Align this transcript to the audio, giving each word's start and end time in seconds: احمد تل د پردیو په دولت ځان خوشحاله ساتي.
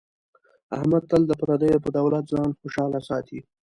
احمد 0.77 1.03
تل 1.09 1.21
د 1.27 1.31
پردیو 1.41 1.83
په 1.85 1.89
دولت 1.97 2.23
ځان 2.33 2.49
خوشحاله 2.59 2.99
ساتي. 3.09 3.39